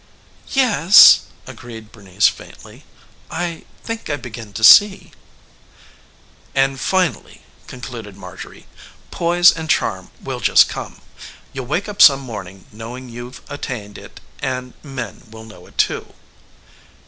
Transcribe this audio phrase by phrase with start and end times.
[0.49, 2.85] "Yes," agreed Bernice faintly.
[3.29, 5.11] "I think I begin to see."
[6.55, 8.65] "And finally," concluded Marjorie,
[9.11, 11.01] "poise and charm will just come.
[11.53, 16.11] You'll wake up some morning knowing you've attained it and men will know it too."